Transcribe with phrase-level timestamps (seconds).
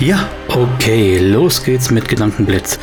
[0.00, 2.78] Ja, okay, los geht's mit Gedankenblitz.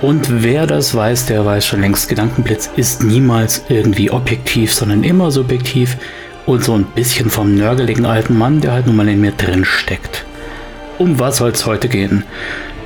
[0.00, 5.30] Und wer das weiß, der weiß schon längst, Gedankenblitz ist niemals irgendwie objektiv, sondern immer
[5.30, 5.98] subjektiv
[6.46, 9.66] und so ein bisschen vom nörgeligen alten Mann, der halt nun mal in mir drin
[9.66, 10.24] steckt.
[10.96, 12.24] Um was soll es heute gehen?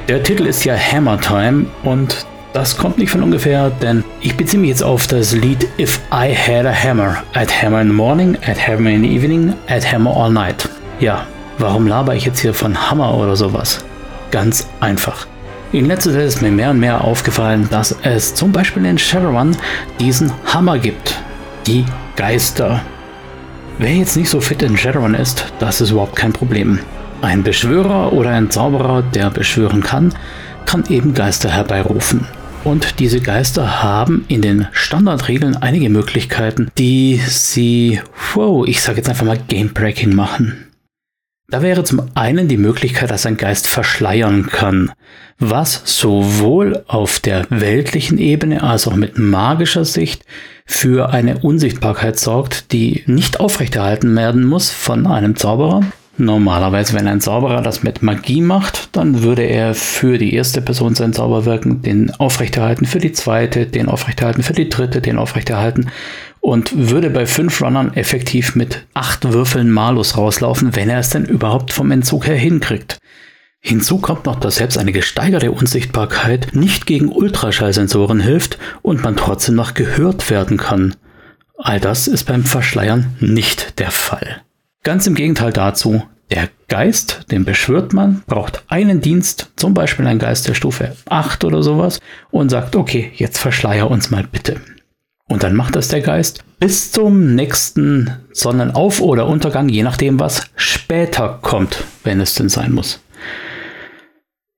[0.08, 4.60] Der Titel ist ja Hammer Time und das kommt nicht von ungefähr, denn ich beziehe
[4.60, 7.22] mich jetzt auf das Lied If I Had a Hammer.
[7.34, 10.68] I'd hammer in the morning, I'd hammer in the evening, I'd hammer all night.
[10.98, 11.24] Ja,
[11.60, 13.84] Warum laber ich jetzt hier von Hammer oder sowas?
[14.30, 15.26] Ganz einfach.
[15.72, 19.54] In letzter Zeit ist mir mehr und mehr aufgefallen, dass es zum Beispiel in Shadowrun
[20.00, 21.20] diesen Hammer gibt.
[21.66, 21.84] Die
[22.16, 22.80] Geister.
[23.76, 26.78] Wer jetzt nicht so fit in Shadowrun ist, das ist überhaupt kein Problem.
[27.20, 30.14] Ein Beschwörer oder ein Zauberer, der beschwören kann,
[30.64, 32.26] kann eben Geister herbeirufen.
[32.64, 38.00] Und diese Geister haben in den Standardregeln einige Möglichkeiten, die sie,
[38.32, 40.69] wow, ich sage jetzt einfach mal Gamebreaking machen.
[41.50, 44.92] Da wäre zum einen die Möglichkeit, dass ein Geist verschleiern kann,
[45.40, 50.24] was sowohl auf der weltlichen Ebene als auch mit magischer Sicht
[50.64, 55.82] für eine Unsichtbarkeit sorgt, die nicht aufrechterhalten werden muss von einem Zauberer.
[56.18, 60.94] Normalerweise, wenn ein Zauberer das mit Magie macht, dann würde er für die erste Person
[60.94, 65.90] sein Zauber wirken, den aufrechterhalten für die zweite, den aufrechterhalten für die dritte, den aufrechterhalten
[66.40, 71.24] und würde bei fünf Runnern effektiv mit acht Würfeln Malus rauslaufen, wenn er es denn
[71.24, 72.98] überhaupt vom Entzug her hinkriegt.
[73.60, 79.54] Hinzu kommt noch, dass selbst eine gesteigerte Unsichtbarkeit nicht gegen Ultraschallsensoren hilft und man trotzdem
[79.54, 80.96] noch gehört werden kann.
[81.58, 84.42] All das ist beim Verschleiern nicht der Fall.
[84.82, 90.18] Ganz im Gegenteil dazu, der Geist, den beschwört man, braucht einen Dienst, zum Beispiel ein
[90.18, 94.56] Geist der Stufe 8 oder sowas, und sagt, okay, jetzt verschleier uns mal bitte.
[95.30, 100.50] Und dann macht das der Geist bis zum nächsten Sonnenauf- oder Untergang, je nachdem, was
[100.56, 103.00] später kommt, wenn es denn sein muss.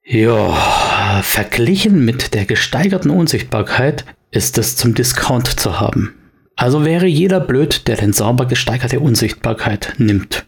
[0.03, 6.15] Ja, verglichen mit der gesteigerten Unsichtbarkeit ist es zum Discount zu haben.
[6.56, 10.47] Also wäre jeder blöd, der den sauber gesteigerte Unsichtbarkeit nimmt.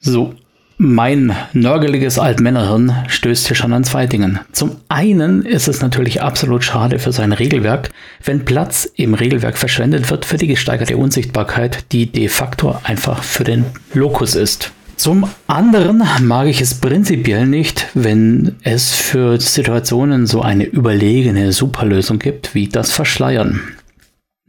[0.00, 0.34] So,
[0.82, 4.38] mein nörgeliges Altmännerhirn stößt hier schon an zwei Dingen.
[4.52, 7.90] Zum einen ist es natürlich absolut schade für sein Regelwerk,
[8.24, 13.44] wenn Platz im Regelwerk verschwendet wird für die gesteigerte Unsichtbarkeit, die de facto einfach für
[13.44, 14.72] den Lokus ist.
[14.96, 22.18] Zum anderen mag ich es prinzipiell nicht, wenn es für Situationen so eine überlegene Superlösung
[22.18, 23.60] gibt wie das Verschleiern.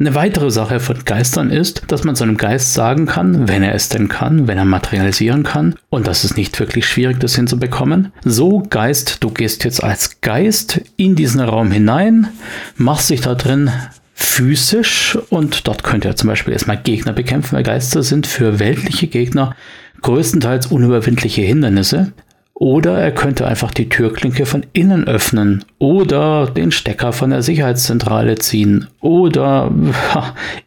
[0.01, 3.87] Eine weitere Sache von Geistern ist, dass man seinem Geist sagen kann, wenn er es
[3.87, 8.11] denn kann, wenn er materialisieren kann, und das ist nicht wirklich schwierig, das hinzubekommen.
[8.25, 12.29] So, Geist, du gehst jetzt als Geist in diesen Raum hinein,
[12.77, 13.69] machst dich da drin
[14.15, 19.05] physisch und dort könnt ihr zum Beispiel erstmal Gegner bekämpfen, weil Geister sind für weltliche
[19.05, 19.55] Gegner
[20.01, 22.11] größtenteils unüberwindliche Hindernisse.
[22.53, 28.35] Oder er könnte einfach die Türklinke von innen öffnen oder den Stecker von der Sicherheitszentrale
[28.35, 29.71] ziehen oder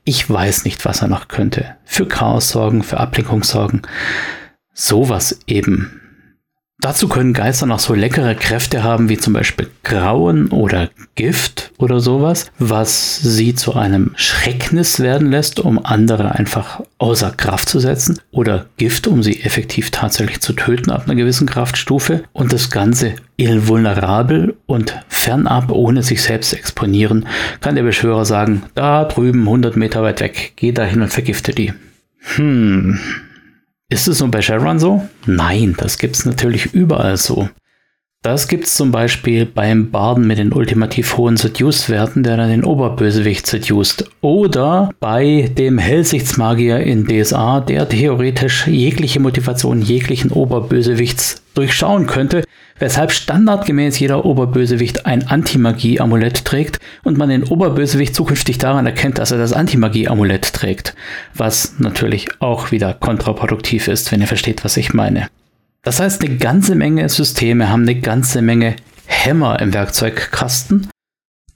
[0.04, 1.76] ich weiß nicht, was er noch könnte.
[1.84, 3.82] Für Chaos sorgen, für Ablenkung sorgen.
[4.72, 6.00] Sowas eben.
[6.84, 11.98] Dazu können Geister noch so leckere Kräfte haben, wie zum Beispiel Grauen oder Gift oder
[11.98, 18.20] sowas, was sie zu einem Schrecknis werden lässt, um andere einfach außer Kraft zu setzen.
[18.32, 22.24] Oder Gift, um sie effektiv tatsächlich zu töten ab einer gewissen Kraftstufe.
[22.34, 27.26] Und das Ganze invulnerabel und fernab, ohne sich selbst zu exponieren,
[27.62, 31.72] kann der Beschwörer sagen, da drüben 100 Meter weit weg, geh dahin und vergifte die.
[32.36, 33.00] Hm,
[33.90, 35.08] ist es nur bei Shadowrun so?
[35.26, 37.48] Nein, das gibt es natürlich überall so.
[38.24, 42.64] Das gibt es zum Beispiel beim Barden mit den ultimativ hohen Seduce-Werten, der dann den
[42.64, 44.08] Oberbösewicht seduced.
[44.22, 52.44] Oder bei dem Hellsichtsmagier in DSA, der theoretisch jegliche Motivation jeglichen Oberbösewichts durchschauen könnte,
[52.78, 59.32] weshalb standardgemäß jeder Oberbösewicht ein Anti-Magie-Amulett trägt und man den Oberbösewicht zukünftig daran erkennt, dass
[59.32, 60.94] er das Anti-Magie-Amulett trägt.
[61.34, 65.28] Was natürlich auch wieder kontraproduktiv ist, wenn ihr versteht, was ich meine.
[65.84, 68.76] Das heißt, eine ganze Menge Systeme haben eine ganze Menge
[69.06, 70.88] Hämmer im Werkzeugkasten.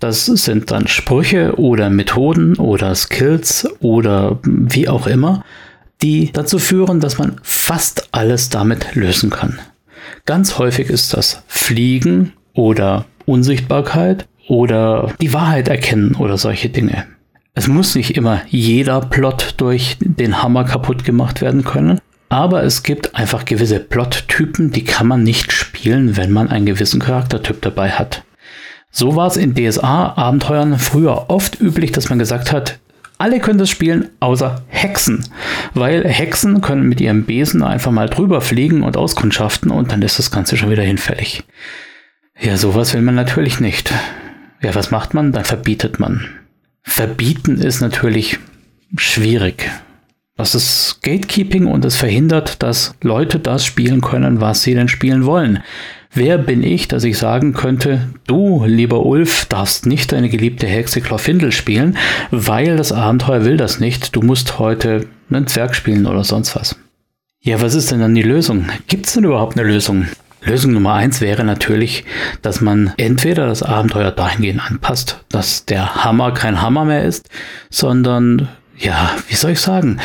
[0.00, 5.44] Das sind dann Sprüche oder Methoden oder Skills oder wie auch immer,
[6.02, 9.58] die dazu führen, dass man fast alles damit lösen kann.
[10.26, 17.06] Ganz häufig ist das Fliegen oder Unsichtbarkeit oder die Wahrheit erkennen oder solche Dinge.
[17.54, 21.98] Es muss nicht immer jeder Plot durch den Hammer kaputt gemacht werden können,
[22.28, 27.00] aber es gibt einfach gewisse Plot-Typen, die kann man nicht spielen, wenn man einen gewissen
[27.00, 28.22] Charaktertyp dabei hat.
[28.90, 32.78] So war es in DSA-Abenteuern früher oft üblich, dass man gesagt hat,
[33.20, 35.24] Alle können das spielen, außer Hexen.
[35.74, 40.20] Weil Hexen können mit ihrem Besen einfach mal drüber fliegen und auskundschaften und dann ist
[40.20, 41.42] das Ganze schon wieder hinfällig.
[42.40, 43.92] Ja, sowas will man natürlich nicht.
[44.62, 45.32] Ja, was macht man?
[45.32, 46.26] Dann verbietet man.
[46.82, 48.38] Verbieten ist natürlich
[48.96, 49.68] schwierig.
[50.38, 55.26] Das ist Gatekeeping und es verhindert, dass Leute das spielen können, was sie denn spielen
[55.26, 55.64] wollen.
[56.14, 61.00] Wer bin ich, dass ich sagen könnte, du, lieber Ulf, darfst nicht deine geliebte Hexe
[61.00, 61.98] Chlorfindel spielen,
[62.30, 64.14] weil das Abenteuer will das nicht.
[64.14, 66.76] Du musst heute einen Zwerg spielen oder sonst was.
[67.40, 68.66] Ja, was ist denn dann die Lösung?
[68.86, 70.06] Gibt es denn überhaupt eine Lösung?
[70.42, 72.04] Lösung Nummer eins wäre natürlich,
[72.42, 77.28] dass man entweder das Abenteuer dahingehend anpasst, dass der Hammer kein Hammer mehr ist,
[77.70, 80.00] sondern, ja, wie soll ich sagen,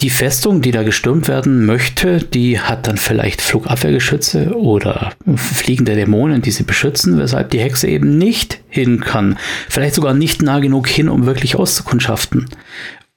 [0.00, 6.42] die Festung, die da gestürmt werden möchte, die hat dann vielleicht Flugabwehrgeschütze oder fliegende Dämonen,
[6.42, 9.38] die sie beschützen, weshalb die Hexe eben nicht hin kann.
[9.68, 12.48] Vielleicht sogar nicht nah genug hin, um wirklich auszukundschaften.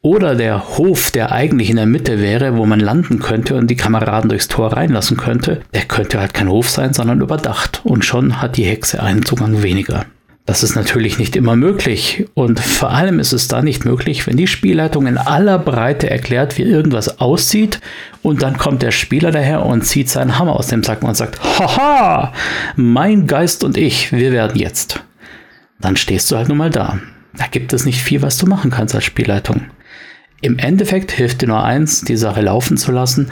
[0.03, 3.75] Oder der Hof, der eigentlich in der Mitte wäre, wo man landen könnte und die
[3.75, 7.81] Kameraden durchs Tor reinlassen könnte, der könnte halt kein Hof sein, sondern überdacht.
[7.83, 10.05] Und schon hat die Hexe einen Zugang weniger.
[10.45, 14.38] Das ist natürlich nicht immer möglich und vor allem ist es da nicht möglich, wenn
[14.38, 17.79] die Spielleitung in aller Breite erklärt, wie irgendwas aussieht
[18.23, 21.39] und dann kommt der Spieler daher und zieht seinen Hammer aus dem Sack und sagt,
[21.43, 22.33] haha,
[22.75, 25.03] mein Geist und ich, wir werden jetzt.
[25.79, 26.99] Dann stehst du halt nun mal da.
[27.38, 29.61] Da gibt es nicht viel, was du machen kannst als Spielleitung.
[30.41, 33.29] Im Endeffekt hilft dir nur eins, die Sache laufen zu lassen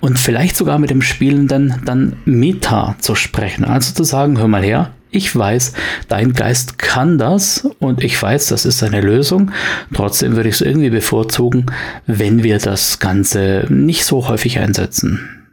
[0.00, 3.66] und vielleicht sogar mit dem Spielenden dann Meta zu sprechen.
[3.66, 5.72] Also zu sagen, hör mal her, ich weiß,
[6.08, 9.50] dein Geist kann das und ich weiß, das ist eine Lösung.
[9.94, 11.66] Trotzdem würde ich es irgendwie bevorzugen,
[12.06, 15.46] wenn wir das Ganze nicht so häufig einsetzen.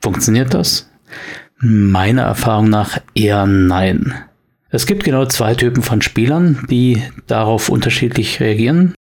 [0.00, 0.90] Funktioniert das?
[1.58, 4.14] Meiner Erfahrung nach eher nein.
[4.70, 8.94] Es gibt genau zwei Typen von Spielern, die darauf unterschiedlich reagieren.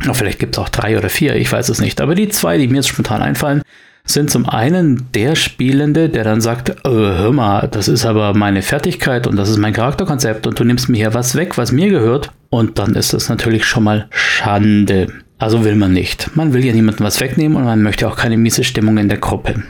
[0.00, 2.00] Vielleicht gibt es auch drei oder vier, ich weiß es nicht.
[2.00, 3.62] Aber die zwei, die mir jetzt spontan einfallen,
[4.04, 8.62] sind zum einen der Spielende, der dann sagt, äh, hör mal, das ist aber meine
[8.62, 11.88] Fertigkeit und das ist mein Charakterkonzept und du nimmst mir hier was weg, was mir
[11.88, 12.32] gehört.
[12.50, 15.06] Und dann ist das natürlich schon mal Schande.
[15.38, 16.36] Also will man nicht.
[16.36, 19.18] Man will ja niemandem was wegnehmen und man möchte auch keine miese Stimmung in der
[19.18, 19.62] Gruppe.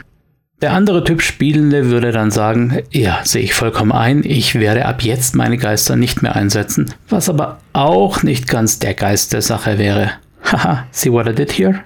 [0.63, 5.03] Der andere Typ Spielende würde dann sagen, ja, sehe ich vollkommen ein, ich werde ab
[5.03, 9.79] jetzt meine Geister nicht mehr einsetzen, was aber auch nicht ganz der Geist der Sache
[9.79, 10.13] wäre.
[10.45, 11.81] Haha, see what I did here?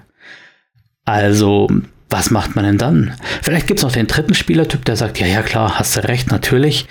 [1.07, 1.69] Also,
[2.11, 3.15] was macht man denn dann?
[3.43, 6.31] Vielleicht gibt es noch den dritten Spielertyp, der sagt, ja, ja, klar, hast du recht,
[6.31, 6.87] natürlich,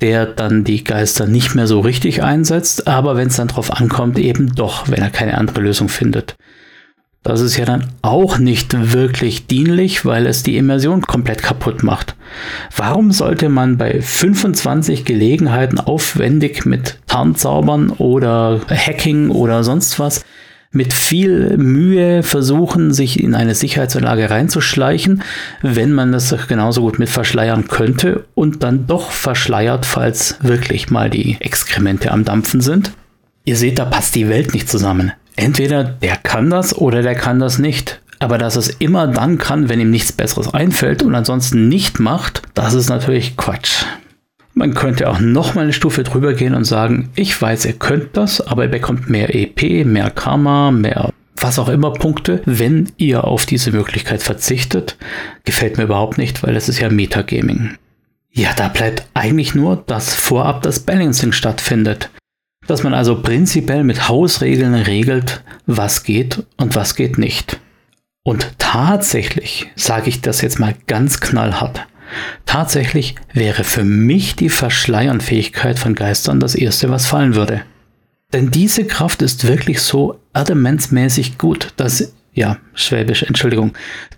[0.00, 4.18] der dann die Geister nicht mehr so richtig einsetzt, aber wenn es dann drauf ankommt,
[4.18, 6.36] eben doch, wenn er keine andere Lösung findet.
[7.22, 12.16] Das ist ja dann auch nicht wirklich dienlich, weil es die Immersion komplett kaputt macht.
[12.76, 20.22] Warum sollte man bei 25 Gelegenheiten aufwendig mit Tarnzaubern oder Hacking oder sonst was
[20.74, 25.22] mit viel Mühe versuchen, sich in eine Sicherheitsanlage reinzuschleichen,
[25.62, 31.10] wenn man das genauso gut mit verschleiern könnte und dann doch verschleiert, falls wirklich mal
[31.10, 32.92] die Exkremente am Dampfen sind?
[33.44, 35.12] Ihr seht, da passt die Welt nicht zusammen.
[35.36, 38.00] Entweder der kann das oder der kann das nicht.
[38.20, 42.42] Aber dass es immer dann kann, wenn ihm nichts Besseres einfällt und ansonsten nicht macht,
[42.54, 43.84] das ist natürlich Quatsch.
[44.54, 48.16] Man könnte auch noch mal eine Stufe drüber gehen und sagen, ich weiß, ihr könnt
[48.16, 53.24] das, aber ihr bekommt mehr EP, mehr Karma, mehr was auch immer Punkte, wenn ihr
[53.24, 54.96] auf diese Möglichkeit verzichtet.
[55.44, 57.76] Gefällt mir überhaupt nicht, weil es ist ja Metagaming.
[58.30, 62.10] Ja, da bleibt eigentlich nur, dass vorab das Balancing stattfindet.
[62.66, 67.60] Dass man also prinzipiell mit Hausregeln regelt, was geht und was geht nicht.
[68.22, 71.86] Und tatsächlich, sage ich das jetzt mal ganz knallhart,
[72.46, 77.62] tatsächlich wäre für mich die Verschleiernfähigkeit von Geistern das Erste, was fallen würde.
[78.32, 83.74] Denn diese Kraft ist wirklich so adamentsmäßig gut, dass ja, Schwäbisch, Entschuldigung.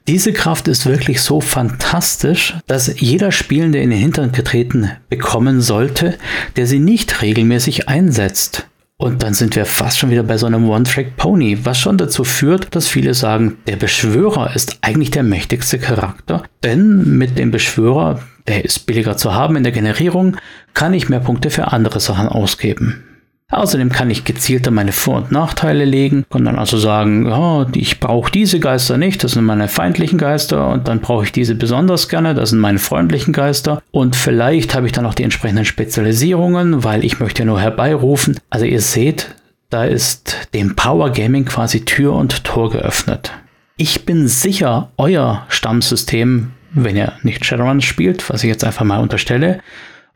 [0.09, 6.17] Diese Kraft ist wirklich so fantastisch, dass jeder Spielende in den Hintern getreten bekommen sollte,
[6.57, 8.67] der sie nicht regelmäßig einsetzt.
[8.99, 12.75] Und dann sind wir fast schon wieder bei so einem One-Track-Pony, was schon dazu führt,
[12.75, 18.65] dass viele sagen, der Beschwörer ist eigentlich der mächtigste Charakter, denn mit dem Beschwörer, der
[18.65, 20.39] ist billiger zu haben in der Generierung,
[20.73, 23.05] kann ich mehr Punkte für andere Sachen ausgeben.
[23.49, 28.01] Außerdem kann ich gezielter meine Vor- und Nachteile legen, kann dann also sagen, ja, ich
[28.01, 32.09] brauche diese Geister nicht, das sind meine feindlichen Geister und dann brauche ich diese besonders
[32.09, 36.83] gerne, das sind meine freundlichen Geister und vielleicht habe ich dann auch die entsprechenden Spezialisierungen,
[36.83, 38.37] weil ich möchte nur herbeirufen.
[38.51, 39.37] Also ihr seht,
[39.71, 43.31] da ist dem Power Gaming quasi Tür und Tor geöffnet.
[43.77, 49.01] Ich bin sicher, euer Stammsystem, wenn ihr nicht Shadowrun spielt, was ich jetzt einfach mal
[49.01, 49.61] unterstelle,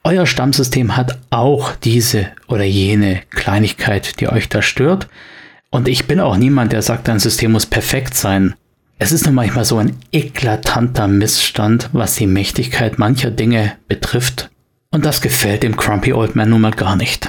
[0.03, 5.09] euer Stammsystem hat auch diese oder jene Kleinigkeit, die euch da stört.
[5.71, 8.55] Und ich bin auch niemand, der sagt, ein System muss perfekt sein.
[8.99, 14.51] Es ist nur manchmal so ein eklatanter Missstand, was die Mächtigkeit mancher Dinge betrifft.
[14.91, 17.29] Und das gefällt dem Crumpy Old Man nun mal gar nicht.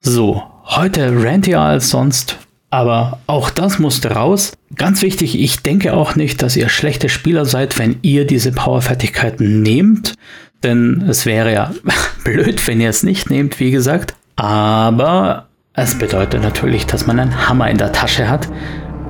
[0.00, 2.38] So, heute rantier als sonst,
[2.70, 4.52] aber auch das musste raus.
[4.74, 9.62] Ganz wichtig, ich denke auch nicht, dass ihr schlechte Spieler seid, wenn ihr diese Powerfertigkeiten
[9.62, 10.14] nehmt.
[10.62, 11.72] Denn es wäre ja
[12.24, 14.14] blöd, wenn ihr es nicht nehmt, wie gesagt.
[14.36, 18.48] Aber es bedeutet natürlich, dass man einen Hammer in der Tasche hat.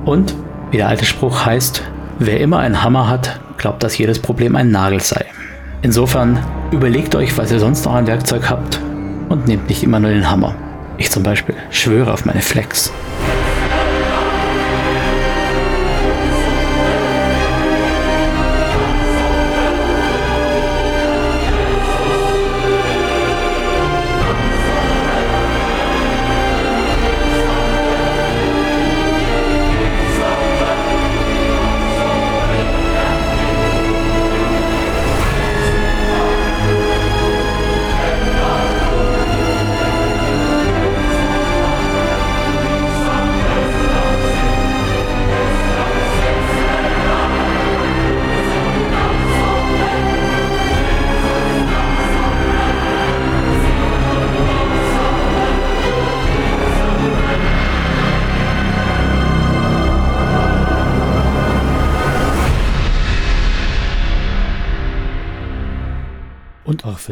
[0.05, 0.35] Und
[0.71, 1.83] wie der alte Spruch heißt,
[2.19, 5.25] wer immer einen Hammer hat, glaubt, dass jedes Problem ein Nagel sei.
[5.81, 6.39] Insofern
[6.71, 8.79] überlegt euch, was ihr sonst noch an Werkzeug habt
[9.29, 10.55] und nehmt nicht immer nur den Hammer.
[10.97, 12.91] Ich zum Beispiel schwöre auf meine Flex.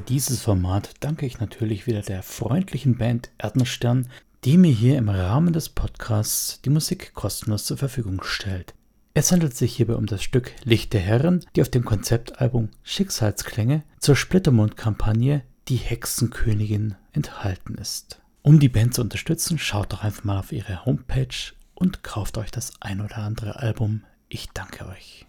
[0.09, 4.07] Dieses Format danke ich natürlich wieder der freundlichen Band Erdenstern,
[4.43, 8.73] die mir hier im Rahmen des Podcasts die Musik kostenlos zur Verfügung stellt.
[9.13, 13.83] Es handelt sich hierbei um das Stück Licht der Herren, die auf dem Konzeptalbum Schicksalsklänge
[13.99, 18.21] zur Splittermond-Kampagne Die Hexenkönigin enthalten ist.
[18.43, 22.51] Um die Band zu unterstützen, schaut doch einfach mal auf ihre Homepage und kauft euch
[22.51, 24.03] das ein oder andere Album.
[24.29, 25.25] Ich danke euch.